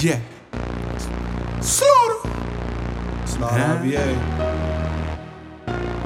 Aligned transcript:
Yeah. 0.00 0.20
Slaughta. 1.60 2.22
Slaughta 3.24 3.58
Huh? 3.58 3.78
RVA. 3.82 4.06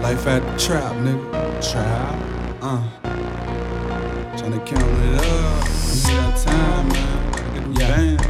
Life 0.03 0.27
at 0.27 0.43
the 0.43 0.59
trap, 0.59 0.95
nigga. 0.97 1.71
Trap. 1.71 2.15
Uh. 2.63 2.83
Tryna 4.37 4.65
count 4.65 4.99
it 5.05 5.15
up. 5.21 5.67
It's 5.67 6.03
that 6.05 6.37
time, 6.39 6.89
man. 6.89 7.33
Gotta 7.33 7.51
get 7.53 7.63
them 7.63 7.73
Yeah. 7.75 7.97
band. 7.97 8.21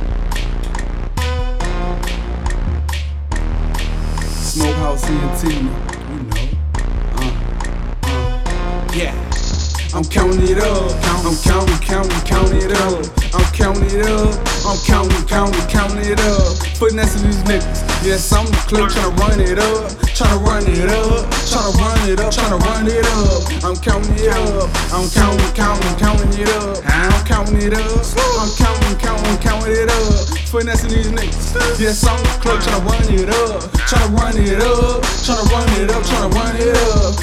Smokehouse 4.34 5.04
ENT, 5.08 5.42
you 5.52 5.62
know. 5.62 6.46
Uh. 7.16 7.32
Uh. 8.02 8.92
Yeah. 8.94 9.14
I'm 9.94 10.04
counting 10.04 10.42
it 10.48 10.58
up. 10.58 10.90
I'm 11.24 11.36
counting, 11.36 11.78
counting, 11.78 12.20
counting 12.26 12.62
it 12.62 12.72
up. 12.72 13.04
I'm 13.34 13.44
counting 13.52 13.90
it 14.00 14.06
up. 14.06 14.34
I'm 14.66 14.78
counting, 14.86 15.11
counting, 15.32 15.66
counting 15.68 16.04
it 16.04 16.20
up. 16.20 16.60
To 16.76 16.90
these 16.90 17.40
niggas. 17.48 17.80
Yes, 18.04 18.32
I'm 18.32 18.44
the 18.44 18.58
clip 18.68 18.90
tryna 18.90 19.16
run 19.16 19.40
it 19.40 19.58
up. 19.58 19.88
Tryna 20.12 20.44
run 20.44 20.66
it 20.66 20.90
up. 20.90 21.24
Tryna 21.48 21.72
run 21.80 22.10
it 22.10 22.20
up. 22.20 22.32
Tryna 22.32 22.58
run 22.60 22.86
it 22.86 23.06
up. 23.06 23.64
I'm 23.64 23.76
counting 23.76 24.18
it 24.18 24.28
up. 24.28 24.68
I'm 24.92 25.08
counting, 25.08 25.52
counting, 25.54 25.96
counting 25.96 26.32
it 26.36 26.48
up. 26.60 26.84
I'm 26.84 27.24
counting 27.24 27.62
it 27.62 27.72
up. 27.72 28.04
I'm 28.36 28.50
counting, 28.60 28.98
counting, 28.98 29.38
counting 29.38 29.72
it 29.72 29.88
up. 29.88 30.32
To 30.52 30.88
these 30.88 31.08
niggas. 31.08 31.80
Yes, 31.80 32.04
I'm 32.06 32.20
the 32.22 32.28
clip 32.42 32.60
tryna 32.60 32.84
run 32.84 33.08
it 33.08 33.30
up. 33.30 33.62
Tryna 33.88 34.18
run 34.18 34.36
it 34.36 34.60
up. 34.60 35.11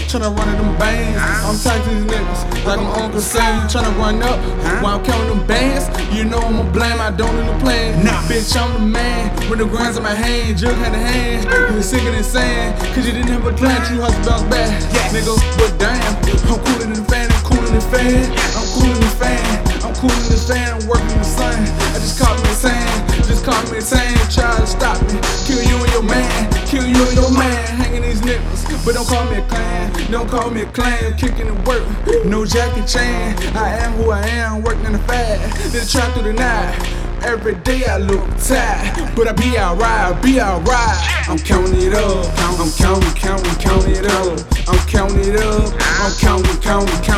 Tryna 0.09 0.35
run 0.35 0.57
them 0.57 0.75
bands. 0.79 1.21
I'm 1.45 1.53
tight 1.61 1.83
to 1.83 1.89
these 1.93 2.03
niggas. 2.09 2.65
Like 2.65 2.79
I'm 2.79 2.87
Uncle 2.97 3.21
Sam, 3.21 3.69
tryna 3.69 3.95
run 3.95 4.23
up 4.23 4.41
while 4.81 4.97
I'm 4.97 5.05
counting 5.05 5.37
them 5.37 5.45
bands. 5.45 5.85
You 6.11 6.25
know 6.25 6.39
I'm 6.39 6.65
a 6.65 6.71
blame, 6.71 6.99
I 6.99 7.11
don't 7.11 7.29
need 7.37 7.45
a 7.45 7.59
plan. 7.59 8.03
Nah. 8.03 8.17
Bitch, 8.25 8.57
I'm 8.57 8.73
the 8.73 8.79
man. 8.79 9.29
With 9.51 9.59
the 9.59 9.65
grinds 9.65 9.97
in 9.97 10.03
my 10.03 10.15
hand, 10.15 10.57
jug 10.57 10.73
hand 10.81 10.95
in 10.95 11.01
hand. 11.01 11.69
You 11.69 11.77
was 11.77 11.87
sick 11.87 12.01
and 12.01 12.25
sand, 12.25 12.73
cause 12.95 13.05
you 13.05 13.13
didn't 13.13 13.29
have 13.29 13.45
a 13.45 13.53
plan. 13.53 13.77
You 13.93 14.01
hustle 14.01 14.25
bounce 14.25 14.41
back. 14.49 14.73
Yeah. 14.89 15.13
Nigga, 15.13 15.37
but 15.61 15.77
damn, 15.77 16.01
I'm 16.01 16.57
cooler 16.57 16.89
than 16.89 16.93
the 16.97 17.05
fan, 17.05 17.29
I'm 17.29 17.43
cooler 17.45 17.69
than 17.69 17.75
the 17.77 17.85
fan. 17.93 18.09
I'm 18.57 18.65
cooler 18.73 18.89
than 18.89 19.05
the 19.05 19.13
fan, 19.13 19.45
I'm 19.85 19.93
cooler 19.93 20.17
than 20.25 20.33
the 20.33 20.41
fan. 20.41 20.73
I'm 20.73 20.89
working 20.89 21.21
the 21.21 21.29
sun. 21.37 21.53
I 21.93 22.01
just 22.01 22.17
caught 22.17 22.33
me 22.41 22.49
a 22.49 22.57
sand, 22.57 22.89
just 23.29 23.45
caught 23.45 23.61
me 23.69 23.77
a 23.77 23.81
sand. 23.85 24.17
Try 24.33 24.57
to 24.57 24.65
stop 24.65 24.97
me, 25.05 25.21
kill 25.45 25.61
you 25.61 25.77
and 25.77 25.91
your 25.93 26.01
man, 26.01 26.49
kill 26.65 26.81
you 26.81 26.97
and 26.97 27.13
your 27.13 27.28
but 28.85 28.93
don't 28.95 29.07
call 29.07 29.25
me 29.29 29.37
a 29.37 29.45
clan, 29.47 30.11
don't 30.11 30.29
call 30.29 30.49
me 30.49 30.61
a 30.61 30.65
clan. 30.67 31.17
Kicking 31.17 31.47
the 31.47 31.53
work, 31.67 31.83
no 32.25 32.45
Jackie 32.45 32.85
Chan. 32.85 33.37
I 33.55 33.77
am 33.77 33.93
who 33.93 34.11
I 34.11 34.25
am, 34.27 34.63
working 34.63 34.85
in 34.85 34.93
the 34.93 34.99
fat, 34.99 35.37
then 35.71 35.85
try 35.87 36.09
through 36.11 36.23
the 36.23 36.33
night. 36.33 36.75
Every 37.23 37.55
day 37.55 37.83
I 37.85 37.97
look 37.97 38.25
tired, 38.37 39.15
but 39.15 39.27
I 39.27 39.33
be 39.33 39.57
alright, 39.57 40.21
be 40.23 40.39
alright. 40.39 41.29
I'm 41.29 41.37
counting 41.37 41.81
it 41.81 41.93
up, 41.93 42.25
I'm 42.39 42.71
counting, 42.71 43.13
counting, 43.13 43.55
counting 43.55 43.95
it 43.95 44.05
up. 44.05 44.39
I'm 44.67 44.79
counting 44.87 45.19
it 45.19 45.39
up, 45.39 45.73
I'm 45.79 46.13
counting, 46.17 46.61
counting, 46.61 46.87
counting. 47.03 47.08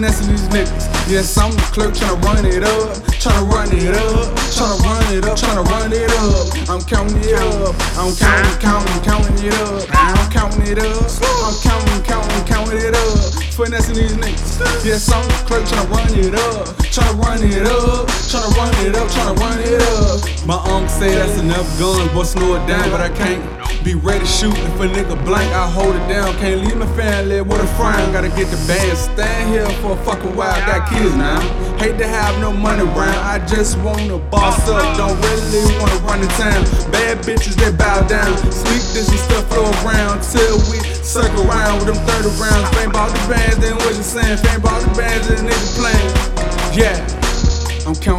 Finessing 0.00 0.28
these 0.32 0.48
niggas, 0.48 1.12
yes 1.12 1.36
I'm 1.36 1.52
the 1.52 1.60
clerk 1.76 1.92
tryna 1.92 2.24
run 2.24 2.46
it 2.46 2.64
up, 2.64 2.96
tryna 3.20 3.52
run 3.52 3.68
it 3.68 3.92
up, 3.92 4.32
tryna 4.48 4.80
run 4.80 5.12
it 5.12 5.24
up, 5.28 5.36
tryna 5.36 5.64
run 5.68 5.92
it 5.92 6.08
up. 6.16 6.70
I'm 6.72 6.80
counting 6.88 7.20
it 7.20 7.36
up, 7.36 7.76
I'm 8.00 8.16
counting, 8.16 8.56
counting, 8.64 9.02
counting 9.04 9.44
it 9.44 9.52
up. 9.60 9.84
I'm 9.92 10.30
counting 10.32 10.64
it 10.64 10.78
up, 10.80 11.04
I'm 11.44 11.52
counting, 11.60 12.02
counting, 12.08 12.44
counting 12.48 12.80
it 12.80 12.96
up. 12.96 13.44
Finessing 13.52 13.96
these 13.96 14.16
niggas, 14.16 14.86
yes 14.88 15.12
I'm 15.12 15.20
the 15.28 15.36
clerk 15.44 15.68
tryna 15.68 15.92
run 15.92 16.08
it 16.16 16.32
up, 16.32 16.64
tryna 16.88 17.20
run 17.20 17.44
it 17.44 17.66
up, 17.68 18.08
tryna 18.24 18.56
run 18.56 18.72
it 18.80 18.96
up, 18.96 19.08
tryna 19.12 19.36
run 19.36 19.58
it 19.60 19.82
up. 19.84 20.24
My 20.48 20.56
uncle 20.72 20.88
say 20.88 21.12
that's 21.12 21.38
enough 21.38 21.68
guns, 21.78 22.10
boy 22.12 22.22
slow 22.22 22.56
it 22.56 22.66
down, 22.66 22.88
but 22.88 23.02
I 23.02 23.10
can't 23.10 23.59
be 23.84 23.94
ready 23.94 24.20
to 24.20 24.26
shoot 24.26 24.56
if 24.56 24.80
a 24.80 24.88
nigga 24.88 25.16
blank. 25.24 25.50
I 25.52 25.68
hold 25.68 25.94
it 25.96 26.06
down, 26.08 26.32
can't 26.36 26.60
leave 26.60 26.76
my 26.76 26.86
family 26.96 27.40
with 27.40 27.60
a 27.60 27.66
frown. 27.76 28.12
Gotta 28.12 28.28
get 28.28 28.48
the 28.50 28.60
band, 28.68 28.96
stand 28.96 29.50
here 29.50 29.68
for 29.80 29.92
a 29.92 30.04
fucking 30.04 30.36
while. 30.36 30.54
Got 30.66 30.88
kids 30.88 31.14
now, 31.16 31.40
hate 31.78 31.98
to 31.98 32.06
have 32.06 32.38
no 32.40 32.52
money 32.52 32.82
around. 32.82 33.16
I 33.24 33.44
just 33.46 33.78
wanna 33.78 34.18
boss 34.18 34.68
up, 34.68 34.84
don't 34.96 35.16
really 35.20 35.78
wanna 35.78 35.96
run 36.04 36.20
the 36.20 36.28
town. 36.36 36.64
Bad 36.92 37.18
bitches 37.24 37.56
they 37.56 37.72
bow 37.72 38.06
down, 38.06 38.36
sweet 38.52 38.84
this 38.92 39.08
and 39.08 39.18
stuff 39.18 39.48
flow 39.48 39.70
around 39.84 40.22
till 40.22 40.58
we 40.70 40.78
circle 41.02 41.48
around 41.48 41.78
with 41.80 41.94
them 41.94 42.00
30 42.06 42.28
rounds. 42.40 42.68
Fame 42.76 42.92
bought 42.92 43.10
the 43.10 43.22
bands, 43.32 43.58
then 43.58 43.76
what 43.76 43.96
you 43.96 44.02
saying? 44.02 44.38
Fame 44.38 44.60
bought 44.60 44.82
the 44.82 44.92
bands, 44.94 45.28
then 45.28 45.48
nigga 45.48 45.68
playing. 45.78 46.76
Yeah. 46.76 47.19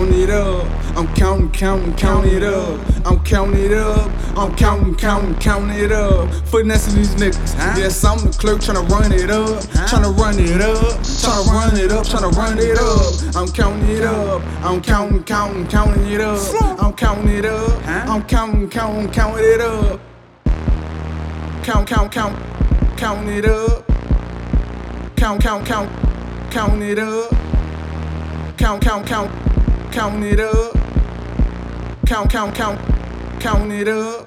I'm 0.01 0.11
it 0.13 0.31
up. 0.31 0.65
I'm 0.97 1.13
counting, 1.13 1.51
counting, 1.51 1.93
counting 1.93 2.33
it 2.33 2.43
up. 2.43 3.05
I'm 3.05 3.23
counting 3.23 3.65
it 3.65 3.71
up. 3.71 4.11
I'm 4.35 4.55
counting, 4.55 4.95
counting, 4.95 5.35
counting 5.35 5.77
it 5.77 5.91
up. 5.91 6.27
Finessing 6.47 6.95
these 6.95 7.13
niggas. 7.13 7.55
Yes, 7.77 8.03
I'm 8.03 8.17
the 8.17 8.35
clerk 8.35 8.61
tryna 8.61 8.89
run 8.89 9.11
it 9.11 9.29
up. 9.29 9.61
Tryna 9.85 10.17
run 10.17 10.39
it 10.39 10.59
up. 10.59 10.97
Tryna 11.01 11.45
run 11.51 11.77
it 11.77 11.91
up. 11.91 12.03
Tryna 12.03 12.31
run 12.31 12.57
it 12.57 12.79
up. 12.79 13.35
I'm 13.35 13.47
counting 13.49 13.89
it 13.89 14.01
up. 14.01 14.41
I'm 14.63 14.81
counting, 14.81 15.23
counting, 15.23 15.67
counting 15.67 16.07
it 16.07 16.19
up. 16.19 16.81
I'm 16.81 16.93
counting 16.93 17.29
it 17.29 17.45
up. 17.45 17.87
I'm 17.87 18.23
counting, 18.23 18.69
counting, 18.71 19.11
counting 19.11 19.45
it 19.45 19.61
up. 19.61 20.01
Count, 21.61 21.87
count, 21.87 22.11
count, 22.11 22.97
counting 22.97 23.37
it 23.37 23.45
up. 23.45 23.85
Count, 25.15 25.43
count, 25.43 25.63
count, 25.63 25.91
counting 26.49 26.89
it 26.89 26.97
up. 26.97 27.29
Count, 28.57 28.81
count, 28.81 29.07
count, 29.07 29.50
counting 29.91 30.23
it 30.23 30.39
up. 30.39 30.73
Count, 32.05 32.31
count, 32.31 32.55
count, 32.55 32.79
counting 33.41 33.71
it 33.71 33.87
up. 33.87 34.19